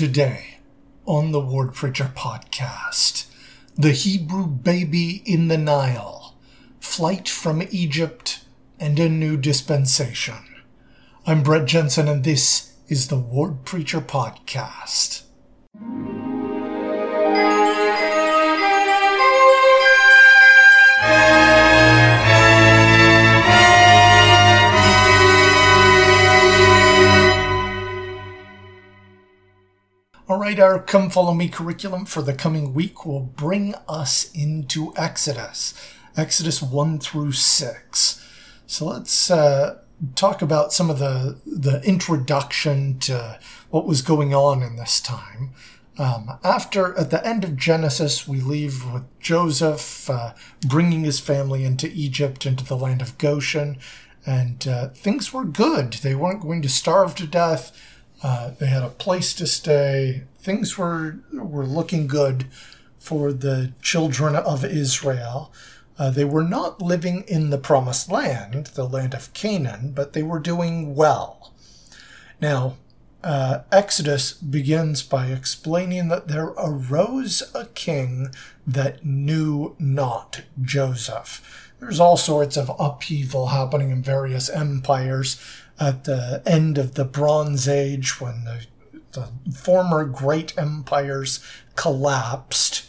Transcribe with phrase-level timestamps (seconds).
[0.00, 0.56] Today,
[1.04, 3.26] on the Ward Preacher podcast,
[3.76, 6.36] the Hebrew baby in the Nile,
[6.80, 8.42] flight from Egypt,
[8.78, 10.38] and a new dispensation.
[11.26, 15.24] I'm Brett Jensen, and this is the Ward Preacher podcast.
[30.58, 35.74] Our Come Follow Me curriculum for the coming week will bring us into Exodus,
[36.16, 38.28] Exodus 1 through 6.
[38.66, 39.78] So let's uh,
[40.16, 43.38] talk about some of the, the introduction to
[43.68, 45.52] what was going on in this time.
[45.98, 50.32] Um, after, at the end of Genesis, we leave with Joseph uh,
[50.66, 53.78] bringing his family into Egypt, into the land of Goshen,
[54.26, 55.92] and uh, things were good.
[55.94, 57.70] They weren't going to starve to death
[58.22, 60.24] uh, they had a place to stay.
[60.38, 62.46] Things were were looking good
[62.98, 65.52] for the children of Israel.
[65.98, 70.22] Uh, they were not living in the promised land, the land of Canaan, but they
[70.22, 71.52] were doing well.
[72.40, 72.76] Now,
[73.22, 78.30] uh, Exodus begins by explaining that there arose a king
[78.66, 81.69] that knew not Joseph.
[81.80, 85.40] There's all sorts of upheaval happening in various empires
[85.78, 88.66] at the end of the Bronze Age when the,
[89.12, 91.40] the former great empires
[91.74, 92.86] collapsed.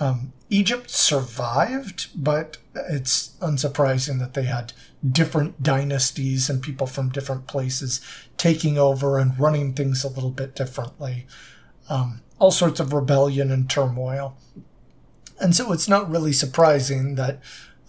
[0.00, 4.72] Um, Egypt survived, but it's unsurprising that they had
[5.08, 8.00] different dynasties and people from different places
[8.36, 11.26] taking over and running things a little bit differently.
[11.88, 14.36] Um, all sorts of rebellion and turmoil.
[15.40, 17.40] And so it's not really surprising that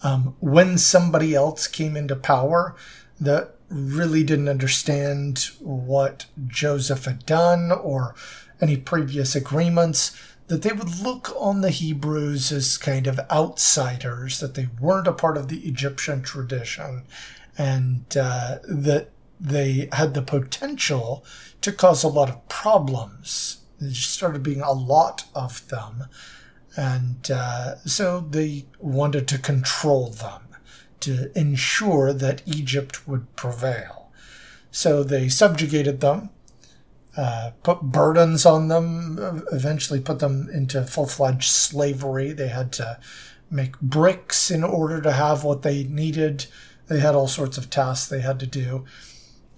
[0.04, 2.76] um, when somebody else came into power,
[3.18, 8.14] that really didn't understand what Joseph had done or
[8.60, 10.16] any previous agreements,
[10.46, 15.12] that they would look on the Hebrews as kind of outsiders, that they weren't a
[15.12, 17.04] part of the Egyptian tradition,
[17.56, 19.08] and uh, that
[19.40, 21.24] they had the potential
[21.62, 23.62] to cause a lot of problems.
[23.80, 26.04] There started being a lot of them.
[26.76, 30.42] And uh, so they wanted to control them
[31.00, 34.10] to ensure that Egypt would prevail.
[34.70, 36.30] So they subjugated them,
[37.16, 42.32] uh, put burdens on them, eventually put them into full fledged slavery.
[42.32, 42.98] They had to
[43.50, 46.46] make bricks in order to have what they needed.
[46.88, 48.84] They had all sorts of tasks they had to do.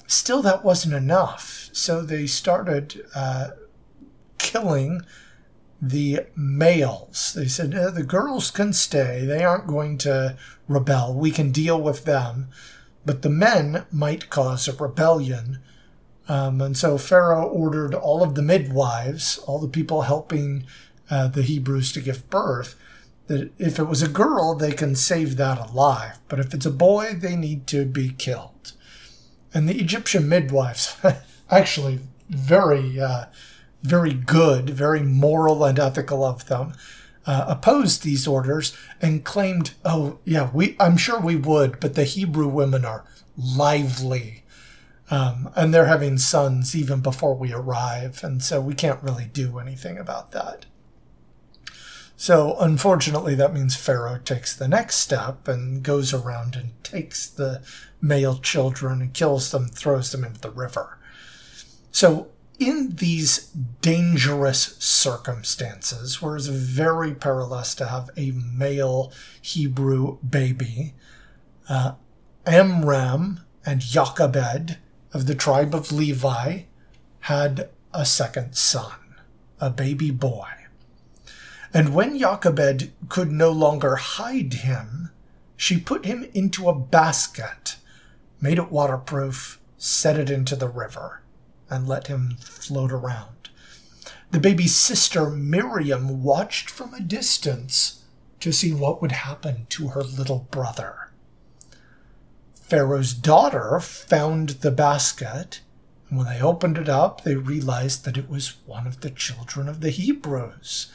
[0.06, 1.70] Still, that wasn't enough.
[1.72, 3.48] So they started uh,
[4.38, 5.02] killing
[5.80, 7.32] the males.
[7.34, 9.24] They said, eh, the girls can stay.
[9.24, 10.36] They aren't going to
[10.68, 11.14] rebel.
[11.14, 12.48] We can deal with them.
[13.04, 15.58] But the men might cause a rebellion.
[16.28, 20.66] Um, and so Pharaoh ordered all of the midwives, all the people helping
[21.08, 22.74] uh, the Hebrews to give birth,
[23.28, 26.18] that if it was a girl, they can save that alive.
[26.28, 28.72] But if it's a boy, they need to be killed.
[29.54, 30.96] And the Egyptian midwives,
[31.50, 33.26] actually very uh,
[33.86, 36.74] very good, very moral and ethical of them,
[37.26, 42.04] uh, opposed these orders and claimed, "Oh, yeah, we I'm sure we would, but the
[42.04, 43.04] Hebrew women are
[43.36, 44.44] lively."
[45.08, 49.58] Um, and they're having sons even before we arrive, and so we can't really do
[49.58, 50.66] anything about that.
[52.16, 57.62] So, unfortunately, that means Pharaoh takes the next step and goes around and takes the
[58.00, 60.98] male children and kills them, throws them into the river.
[61.92, 63.50] So, in these
[63.80, 70.94] dangerous circumstances, where it's very perilous to have a male Hebrew baby,
[71.68, 71.92] uh,
[72.46, 74.78] Amram and Jochebed
[75.12, 76.62] of the tribe of Levi
[77.20, 79.16] had a second son,
[79.60, 80.48] a baby boy.
[81.74, 85.10] And when Jochebed could no longer hide him,
[85.56, 87.76] she put him into a basket,
[88.40, 91.22] made it waterproof, set it into the river
[91.70, 93.48] and let him float around.
[94.30, 98.02] The baby's sister Miriam watched from a distance
[98.40, 101.10] to see what would happen to her little brother.
[102.54, 105.60] Pharaoh's daughter found the basket,
[106.08, 109.68] and when they opened it up, they realized that it was one of the children
[109.68, 110.90] of the Hebrews.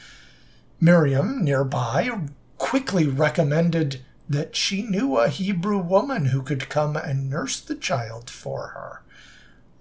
[0.80, 2.10] Miriam, nearby,
[2.58, 8.28] quickly recommended that she knew a Hebrew woman who could come and nurse the child
[8.30, 9.02] for her.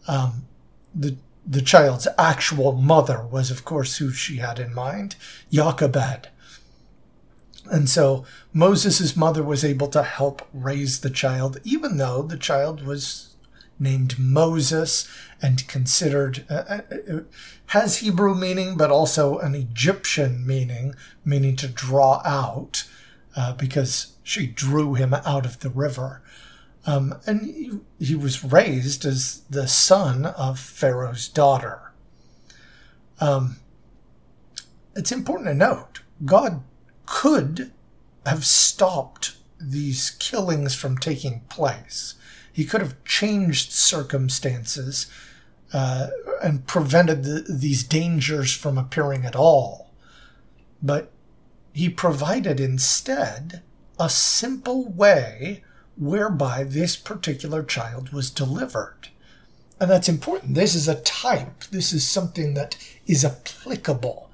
[0.07, 0.45] Um,
[0.93, 5.15] the the child's actual mother was, of course, who she had in mind,
[5.51, 6.27] Jochebed.
[7.65, 12.85] And so Moses' mother was able to help raise the child, even though the child
[12.85, 13.35] was
[13.79, 15.09] named Moses
[15.41, 17.19] and considered uh, uh, uh,
[17.67, 20.93] has Hebrew meaning, but also an Egyptian meaning,
[21.25, 22.83] meaning to draw out,
[23.35, 26.21] uh, because she drew him out of the river.
[26.85, 31.91] Um, and he, he was raised as the son of Pharaoh's daughter.
[33.19, 33.57] Um,
[34.95, 36.63] it's important to note God
[37.05, 37.71] could
[38.25, 42.15] have stopped these killings from taking place.
[42.51, 45.09] He could have changed circumstances
[45.71, 46.07] uh,
[46.43, 49.91] and prevented the, these dangers from appearing at all.
[50.81, 51.11] But
[51.73, 53.61] he provided instead
[53.99, 55.63] a simple way
[55.97, 59.09] whereby this particular child was delivered.
[59.79, 60.55] And that's important.
[60.55, 62.77] This is a type, this is something that
[63.07, 64.29] is applicable.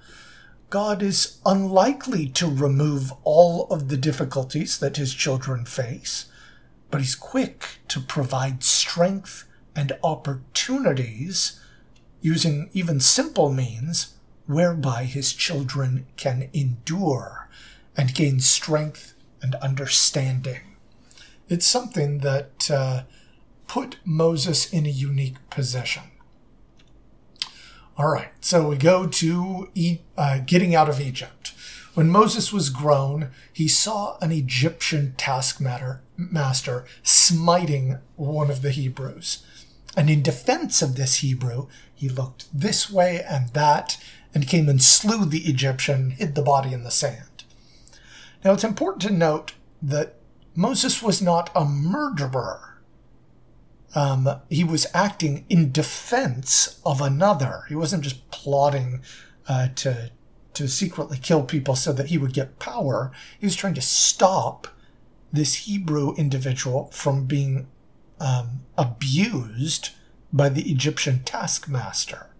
[0.70, 6.26] God is unlikely to remove all of the difficulties that his children face,
[6.92, 11.62] but he's quick to provide strength and opportunities
[12.22, 14.16] using even simple means
[14.48, 17.48] whereby his children can endure
[17.96, 20.60] and gain strength and understanding.
[21.50, 23.04] It's something that uh,
[23.68, 26.04] put Moses in a unique position.
[27.98, 31.54] All right, so we go to e- uh, getting out of Egypt.
[31.96, 39.44] When Moses was grown, he saw an Egyptian taskmaster smiting one of the Hebrews.
[39.96, 43.98] And in defense of this Hebrew, he looked this way and that
[44.32, 47.46] and came and slew the Egyptian, hid the body in the sand.
[48.46, 50.17] Now it's important to note that
[50.58, 52.82] Moses was not a murderer.
[53.94, 57.66] Um, he was acting in defense of another.
[57.70, 59.02] He wasn't just plotting
[59.48, 60.12] uh, to
[60.56, 63.12] to secretly kill people so that he would get power.
[63.40, 64.68] He was trying to stop
[65.32, 67.68] this Hebrew individual from being
[68.20, 69.92] um, abused
[70.34, 72.32] by the Egyptian taskmaster.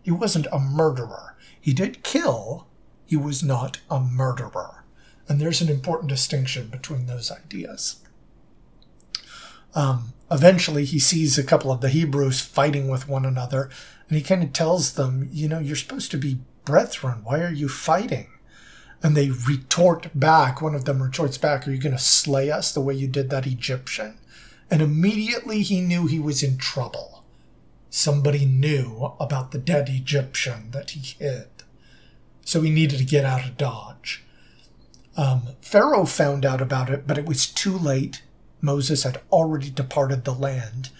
[0.00, 1.34] He wasn't a murderer.
[1.60, 2.68] He did kill,
[3.04, 4.77] he was not a murderer.
[5.28, 7.96] And there's an important distinction between those ideas.
[9.74, 13.70] Um, eventually, he sees a couple of the Hebrews fighting with one another,
[14.08, 17.20] and he kind of tells them, You know, you're supposed to be brethren.
[17.24, 18.28] Why are you fighting?
[19.02, 20.60] And they retort back.
[20.60, 23.30] One of them retorts back, Are you going to slay us the way you did
[23.30, 24.18] that Egyptian?
[24.70, 27.24] and immediately he knew he was in trouble.
[27.90, 31.48] Somebody knew about the dead Egyptian that he hid.
[32.44, 34.24] So he needed to get out of Dodge.
[35.18, 38.22] Um, Pharaoh found out about it, but it was too late.
[38.60, 40.90] Moses had already departed the land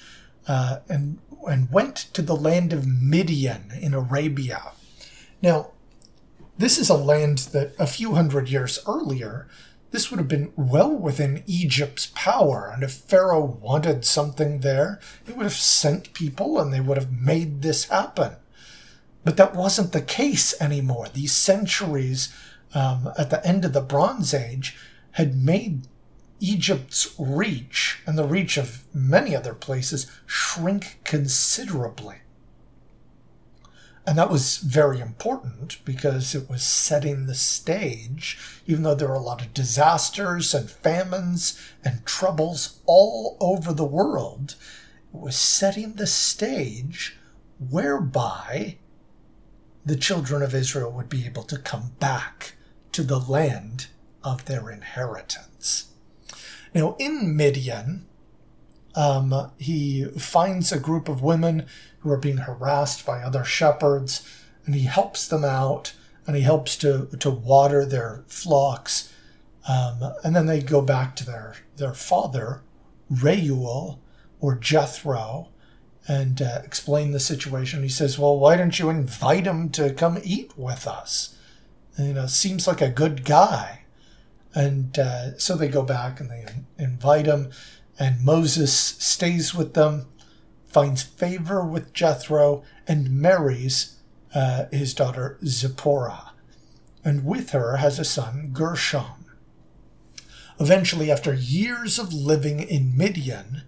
[0.48, 1.18] uh, and,
[1.48, 4.72] and went to the land of Midian in Arabia.
[5.40, 5.70] Now,
[6.58, 9.48] this is a land that a few hundred years earlier
[9.90, 15.32] this would have been well within Egypt's power, and if Pharaoh wanted something there, he
[15.32, 18.32] would have sent people and they would have made this happen.
[19.24, 21.08] But that wasn't the case anymore.
[21.12, 22.34] These centuries
[22.74, 24.76] um, at the end of the Bronze Age
[25.12, 25.88] had made
[26.40, 32.16] Egypt's reach and the reach of many other places shrink considerably.
[34.06, 39.14] And that was very important because it was setting the stage, even though there were
[39.14, 44.54] a lot of disasters and famines and troubles all over the world,
[45.12, 47.18] it was setting the stage
[47.58, 48.78] whereby
[49.84, 52.54] the children of Israel would be able to come back
[52.98, 53.86] to the land
[54.24, 55.92] of their inheritance.
[56.74, 58.08] Now, in Midian,
[58.96, 61.66] um, he finds a group of women
[62.00, 64.28] who are being harassed by other shepherds,
[64.66, 65.92] and he helps them out
[66.26, 69.12] and he helps to, to water their flocks.
[69.68, 72.62] Um, and then they go back to their, their father,
[73.08, 74.00] Reuel
[74.40, 75.50] or Jethro,
[76.08, 77.84] and uh, explain the situation.
[77.84, 81.36] He says, Well, why don't you invite him to come eat with us?
[81.98, 83.84] You know, seems like a good guy.
[84.54, 86.46] And uh, so they go back and they
[86.78, 87.50] invite him,
[87.98, 90.06] and Moses stays with them
[90.68, 93.96] finds favor with Jethro, and marries
[94.34, 96.32] uh, his daughter Zipporah,
[97.04, 99.24] and with her has a son, Gershom.
[100.60, 103.62] Eventually, after years of living in Midian,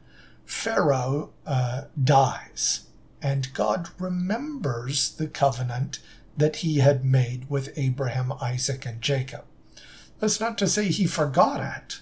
[0.44, 2.86] Pharaoh uh, dies,
[3.22, 6.00] and God remembers the covenant
[6.40, 9.44] that he had made with Abraham, Isaac, and Jacob.
[10.18, 12.00] That's not to say he forgot it.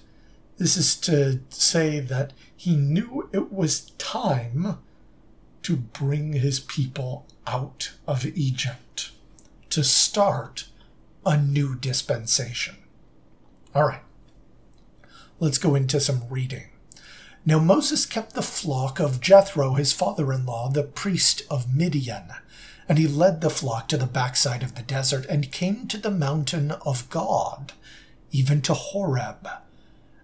[0.57, 4.79] This is to say that he knew it was time
[5.63, 9.13] to bring his people out of Egypt,
[9.71, 10.69] to start
[11.25, 12.77] a new dispensation.
[13.75, 14.03] All right,
[15.39, 16.71] let's go into some reading.
[17.45, 22.31] Now Moses kept the flock of Jethro, his father in law, the priest of Midian.
[22.89, 26.11] And he led the flock to the backside of the desert and came to the
[26.11, 27.75] mountain of God,
[28.31, 29.47] even to Horeb.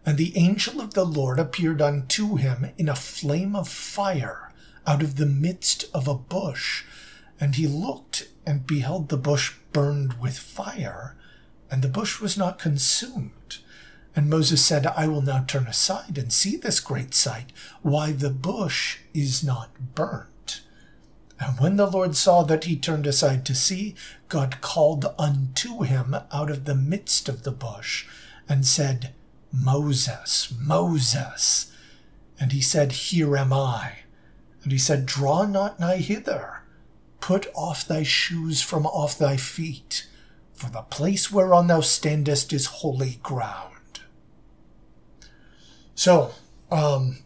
[0.06, 4.52] And the angel of the Lord appeared unto him in a flame of fire
[4.86, 6.84] out of the midst of a bush.
[7.38, 11.16] And he looked and beheld the bush burned with fire,
[11.70, 13.58] and the bush was not consumed.
[14.16, 17.52] And Moses said, I will now turn aside and see this great sight,
[17.82, 20.28] why the bush is not burnt.
[21.40, 23.94] And when the Lord saw that he turned aside to see,
[24.28, 28.06] God called unto him out of the midst of the bush,
[28.48, 29.14] and said,
[29.52, 31.72] Moses, Moses.
[32.38, 33.98] And he said, Here am I.
[34.62, 36.62] And he said, Draw not nigh hither.
[37.20, 40.06] Put off thy shoes from off thy feet,
[40.52, 44.00] for the place whereon thou standest is holy ground.
[45.94, 46.32] So,
[46.70, 47.18] um,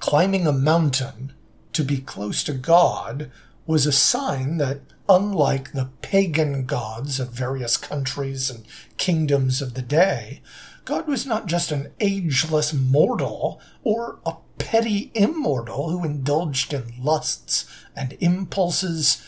[0.00, 1.34] climbing a mountain
[1.72, 3.30] to be close to God
[3.66, 8.64] was a sign that, unlike the pagan gods of various countries and
[8.96, 10.42] kingdoms of the day,
[10.84, 17.66] God was not just an ageless mortal or a petty immortal who indulged in lusts
[17.94, 19.24] and impulses.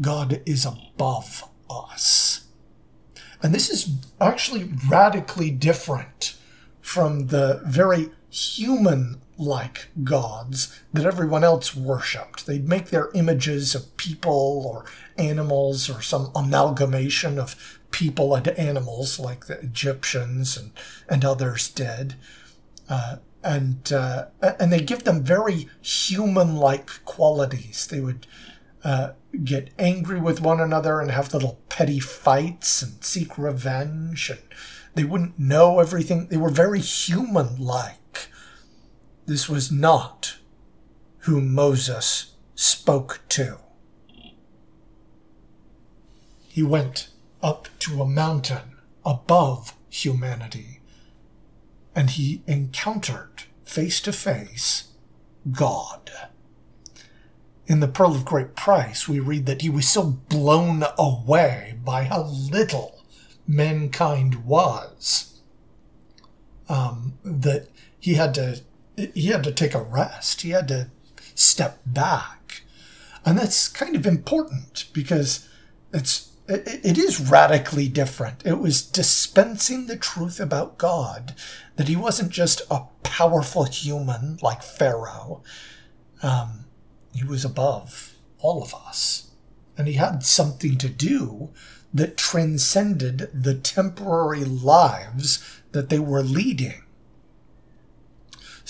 [0.00, 2.46] God is above us.
[3.42, 3.90] And this is
[4.20, 6.36] actually radically different
[6.80, 12.46] from the very human like gods that everyone else worshipped.
[12.46, 14.84] They'd make their images of people or
[15.16, 20.72] animals or some amalgamation of people and animals like the Egyptians and,
[21.08, 22.14] and others did.
[22.88, 27.86] Uh, and uh, and they give them very human-like qualities.
[27.86, 28.26] They would
[28.84, 29.12] uh,
[29.44, 34.40] get angry with one another and have little petty fights and seek revenge and
[34.94, 36.26] they wouldn't know everything.
[36.26, 37.99] They were very human like.
[39.30, 40.38] This was not
[41.18, 43.58] who Moses spoke to.
[46.48, 47.10] He went
[47.40, 50.80] up to a mountain above humanity
[51.94, 54.88] and he encountered face to face
[55.52, 56.10] God.
[57.68, 62.02] In the Pearl of Great Price, we read that he was so blown away by
[62.02, 63.00] how little
[63.46, 65.40] mankind was.
[66.68, 67.68] Um, that
[68.00, 68.62] he had to
[69.14, 70.42] he had to take a rest.
[70.42, 70.90] He had to
[71.34, 72.62] step back,
[73.24, 75.48] and that's kind of important because
[75.92, 78.44] it's it, is radically different.
[78.44, 81.34] It was dispensing the truth about God
[81.76, 85.42] that he wasn't just a powerful human like Pharaoh.
[86.22, 86.64] Um,
[87.14, 89.30] he was above all of us,
[89.76, 91.50] and he had something to do
[91.92, 96.82] that transcended the temporary lives that they were leading.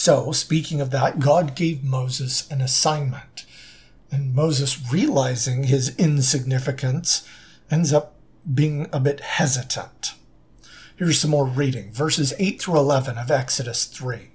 [0.00, 3.44] So, speaking of that, God gave Moses an assignment.
[4.10, 7.28] And Moses, realizing his insignificance,
[7.70, 8.14] ends up
[8.54, 10.14] being a bit hesitant.
[10.96, 14.30] Here's some more reading verses 8 through 11 of Exodus 3.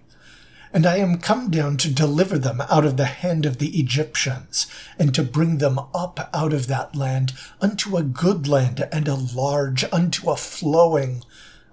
[0.71, 4.67] And I am come down to deliver them out of the hand of the Egyptians,
[4.99, 9.15] and to bring them up out of that land unto a good land and a
[9.15, 11.23] large, unto a flowing,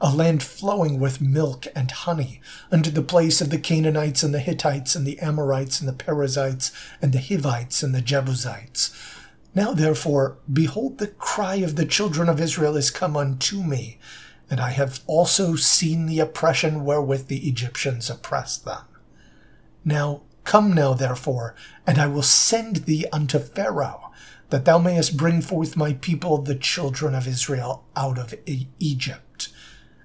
[0.03, 2.41] a land flowing with milk and honey,
[2.73, 6.73] unto the place of the Canaanites and the Hittites and the Amorites and the Perizzites
[7.01, 8.91] and the Hivites and the Jebusites.
[9.55, 13.99] Now therefore, behold, the cry of the children of Israel is come unto me,
[14.51, 18.83] and I have also seen the oppression wherewith the Egyptians oppressed them.
[19.85, 21.55] Now come now, therefore,
[21.87, 24.11] and I will send thee unto Pharaoh,
[24.51, 28.35] that thou mayest bring forth my people, the children of Israel, out of
[28.81, 29.49] Egypt.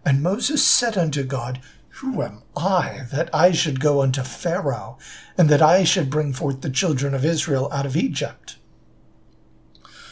[0.08, 1.60] And Moses said unto God,
[2.00, 4.98] Who am I that I should go unto Pharaoh,
[5.38, 8.56] and that I should bring forth the children of Israel out of Egypt?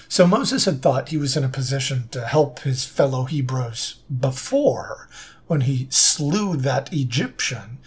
[0.10, 5.08] So Moses had thought he was in a position to help his fellow Hebrews before,
[5.48, 7.78] when he slew that Egyptian,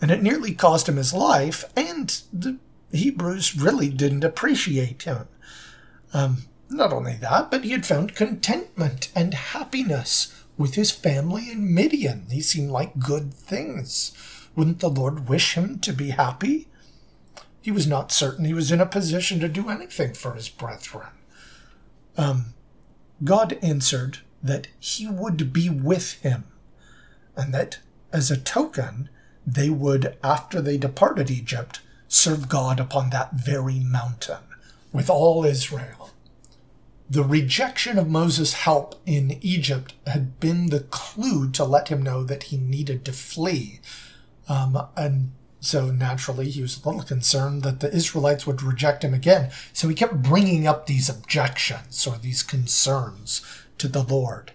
[0.00, 2.56] and it nearly cost him his life, and the
[2.90, 5.28] Hebrews really didn't appreciate him.
[6.14, 11.72] Um, not only that, but he had found contentment and happiness with his family in
[11.72, 12.26] Midian.
[12.28, 14.12] These seemed like good things.
[14.54, 16.68] Wouldn't the Lord wish him to be happy?
[17.62, 21.08] He was not certain he was in a position to do anything for his brethren.
[22.18, 22.52] Um,
[23.24, 26.44] God answered that he would be with him,
[27.34, 27.78] and that
[28.12, 29.08] as a token,
[29.46, 34.44] they would, after they departed Egypt, serve God upon that very mountain
[34.92, 36.10] with all Israel.
[37.10, 42.22] The rejection of Moses' help in Egypt had been the clue to let him know
[42.22, 43.80] that he needed to flee.
[44.48, 49.12] Um, and So naturally, he was a little concerned that the Israelites would reject him
[49.12, 49.50] again.
[49.72, 53.42] So he kept bringing up these objections or these concerns
[53.78, 54.52] to the Lord.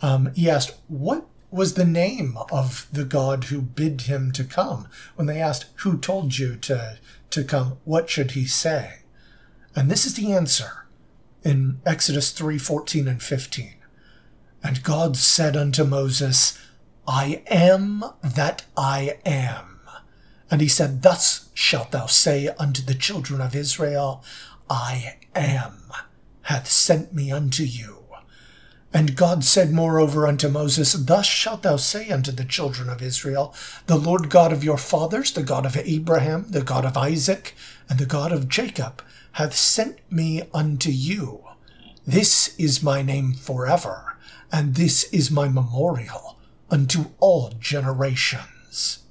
[0.00, 4.88] Um, he asked, What was the name of the God who bid him to come?
[5.14, 6.98] When they asked, Who told you to,
[7.30, 7.78] to come?
[7.84, 9.00] What should he say?
[9.76, 10.87] And this is the answer
[11.48, 13.74] in Exodus 3 14 and 15.
[14.62, 16.58] And God said unto Moses,
[17.06, 19.80] I am that I am.
[20.50, 24.22] And he said, Thus shalt thou say unto the children of Israel,
[24.68, 25.92] I am,
[26.42, 28.04] hath sent me unto you.
[28.92, 33.54] And God said moreover unto Moses, Thus shalt thou say unto the children of Israel,
[33.86, 37.54] The Lord God of your fathers, the God of Abraham, the God of Isaac,
[37.88, 39.02] and the God of Jacob,
[39.38, 41.44] hath sent me unto you.
[42.04, 44.18] This is my name forever,
[44.50, 49.04] and this is my memorial unto all generations.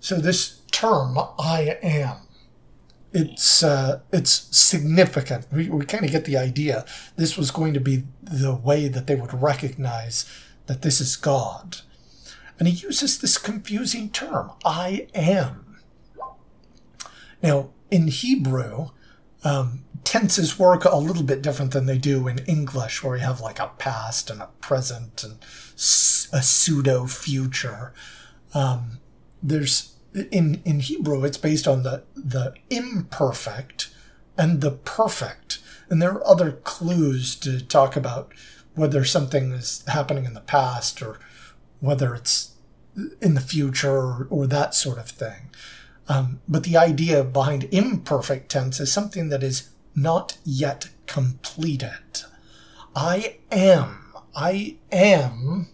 [0.00, 2.16] So this term, I am,
[3.12, 5.46] it's uh, it's significant.
[5.52, 6.86] We, we kind of get the idea.
[7.16, 10.24] This was going to be the way that they would recognize
[10.68, 11.82] that this is God.
[12.58, 15.82] And he uses this confusing term, I am.
[17.42, 18.88] Now, in Hebrew,
[19.44, 23.40] um, tenses work a little bit different than they do in English, where you have
[23.40, 25.38] like a past and a present and
[26.32, 27.92] a pseudo future.
[28.54, 29.00] Um,
[29.42, 33.90] there's in in Hebrew, it's based on the the imperfect
[34.38, 38.32] and the perfect, and there are other clues to talk about
[38.74, 41.18] whether something is happening in the past or
[41.80, 42.52] whether it's
[43.20, 45.50] in the future or, or that sort of thing.
[46.08, 52.22] Um, but the idea behind imperfect tense is something that is not yet completed.
[52.94, 55.68] I am, I am,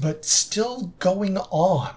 [0.00, 1.96] but still going on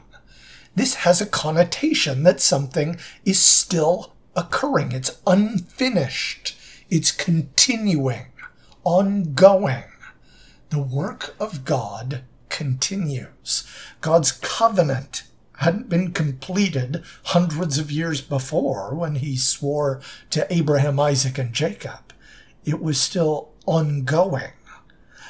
[0.75, 4.91] this has a connotation that something is still occurring.
[4.91, 6.55] It's unfinished.
[6.89, 8.27] It's continuing,
[8.83, 9.85] ongoing.
[10.69, 13.65] The work of God continues.
[14.01, 15.23] God's covenant
[15.57, 22.13] hadn't been completed hundreds of years before when he swore to Abraham, Isaac, and Jacob.
[22.65, 24.51] It was still ongoing.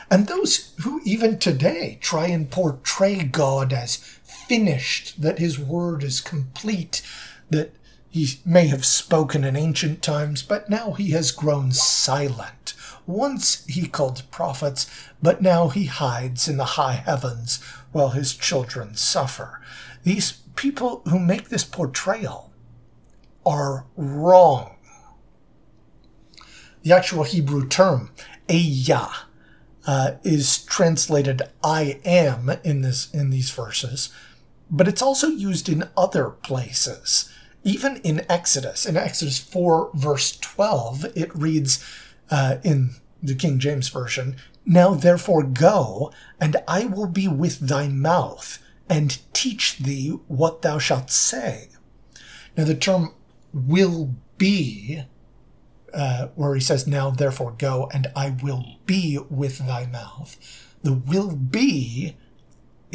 [0.10, 6.22] And those who even today try and portray God as finished, that his word is
[6.22, 7.02] complete,
[7.50, 7.74] that
[8.10, 12.74] he may have spoken in ancient times, but now he has grown silent.
[13.08, 14.90] Once he called prophets,
[15.22, 17.62] but now he hides in the high heavens
[17.92, 19.60] while his children suffer.
[20.06, 22.54] These people who make this portrayal
[23.44, 24.76] are wrong.
[26.84, 28.12] The actual Hebrew term,
[28.48, 29.12] Ehyeh,
[29.88, 34.10] uh, is translated "I am" in this in these verses,
[34.70, 37.32] but it's also used in other places.
[37.64, 41.84] Even in Exodus, in Exodus 4, verse 12, it reads
[42.30, 42.92] uh, in
[43.24, 44.36] the King James Version,
[44.68, 50.78] Now therefore go, and I will be with thy mouth, and teach thee what thou
[50.78, 51.70] shalt say.
[52.56, 53.14] Now the term
[53.54, 55.04] will be,
[55.94, 60.38] uh, where he says, Now therefore go, and I will be with thy mouth.
[60.84, 62.16] The will be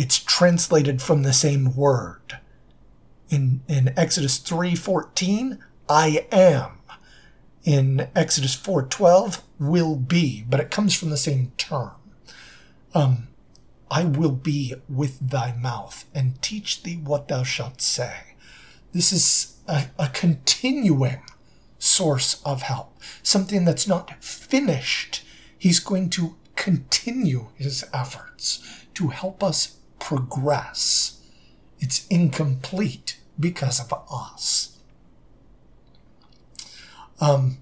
[0.00, 2.38] it's translated from the same word.
[3.28, 5.58] In, in Exodus 3:14,
[5.90, 6.78] I am.
[7.64, 11.90] In Exodus 4:12, will be, but it comes from the same term.
[12.94, 13.28] Um,
[13.90, 18.34] I will be with thy mouth and teach thee what thou shalt say.
[18.92, 21.22] This is a, a continuing
[21.78, 25.24] source of help, something that's not finished.
[25.58, 31.20] He's going to continue his efforts to help us progress.
[31.78, 34.78] It's incomplete because of us.
[37.20, 37.58] Um,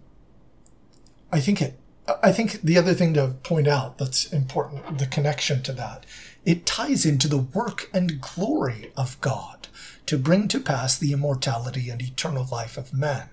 [1.32, 1.78] I think it.
[2.22, 6.06] I think the other thing to point out that's important, the connection to that,
[6.44, 9.68] it ties into the work and glory of God
[10.06, 13.28] to bring to pass the immortality and eternal life of men.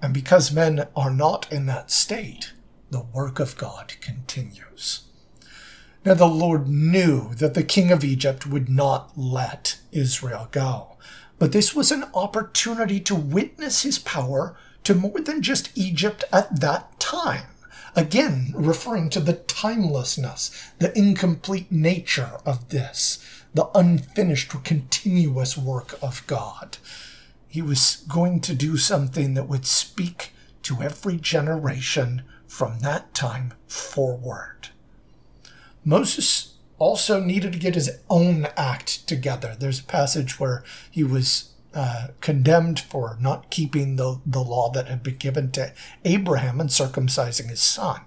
[0.00, 2.52] And because men are not in that state,
[2.90, 5.02] the work of God continues.
[6.04, 10.96] Now the Lord knew that the king of Egypt would not let Israel go.
[11.38, 16.60] But this was an opportunity to witness his power to more than just Egypt at
[16.60, 17.46] that time.
[17.96, 23.18] Again, referring to the timelessness, the incomplete nature of this,
[23.54, 26.78] the unfinished, continuous work of God.
[27.48, 33.54] He was going to do something that would speak to every generation from that time
[33.66, 34.68] forward.
[35.84, 39.56] Moses also needed to get his own act together.
[39.58, 44.88] There's a passage where he was uh, condemned for not keeping the, the law that
[44.88, 45.72] had been given to
[46.04, 48.00] Abraham and circumcising his son.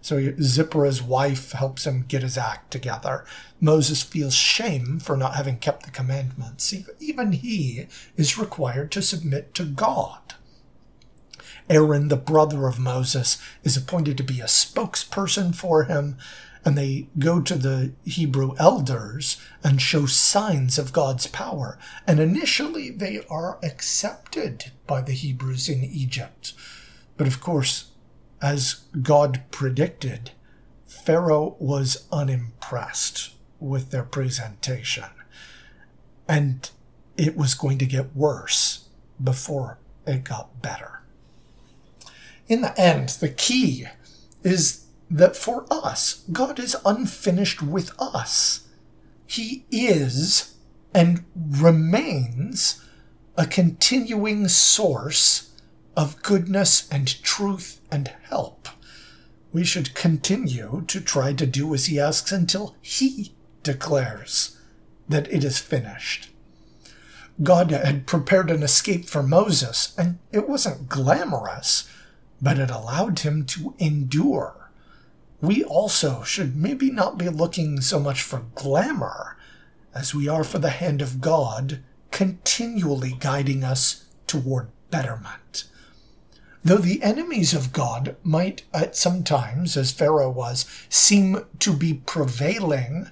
[0.00, 3.24] So Zipporah's wife helps him get his act together.
[3.58, 6.74] Moses feels shame for not having kept the commandments.
[7.00, 7.86] Even he
[8.16, 10.34] is required to submit to God.
[11.70, 16.18] Aaron, the brother of Moses, is appointed to be a spokesperson for him,
[16.64, 21.78] and they go to the Hebrew elders and show signs of God's power.
[22.06, 26.54] And initially, they are accepted by the Hebrews in Egypt.
[27.16, 27.90] But of course,
[28.40, 30.30] as God predicted,
[30.86, 35.04] Pharaoh was unimpressed with their presentation.
[36.26, 36.70] And
[37.16, 38.88] it was going to get worse
[39.22, 41.02] before it got better.
[42.48, 43.86] In the end, the key
[44.42, 48.68] is that for us, God is unfinished with us.
[49.26, 50.54] He is
[50.94, 52.84] and remains
[53.36, 55.50] a continuing source
[55.96, 58.68] of goodness and truth and help.
[59.52, 64.58] We should continue to try to do as he asks until he declares
[65.08, 66.30] that it is finished.
[67.42, 71.88] God had prepared an escape for Moses, and it wasn't glamorous,
[72.40, 74.63] but it allowed him to endure.
[75.44, 79.36] We also should maybe not be looking so much for glamour
[79.94, 85.64] as we are for the hand of God continually guiding us toward betterment.
[86.64, 91.92] Though the enemies of God might at some times, as Pharaoh was, seem to be
[91.92, 93.10] prevailing,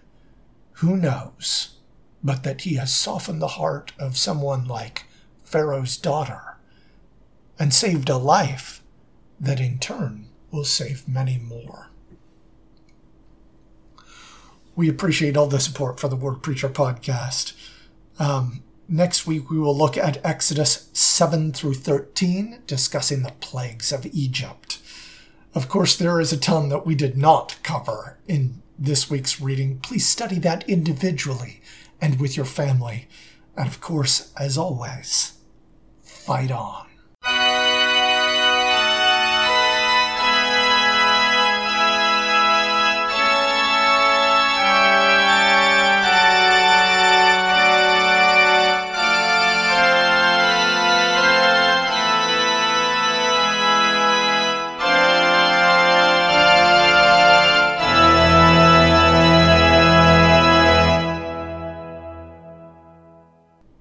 [0.76, 1.76] who knows
[2.24, 5.04] but that he has softened the heart of someone like
[5.44, 6.56] Pharaoh's daughter
[7.58, 8.82] and saved a life
[9.38, 11.91] that in turn will save many more.
[14.74, 17.52] We appreciate all the support for the Ward Preacher podcast.
[18.18, 18.62] Um,
[18.94, 24.80] Next week, we will look at Exodus 7 through 13, discussing the plagues of Egypt.
[25.54, 29.78] Of course, there is a ton that we did not cover in this week's reading.
[29.78, 31.62] Please study that individually
[32.02, 33.08] and with your family.
[33.56, 35.38] And of course, as always,
[36.02, 36.86] fight on.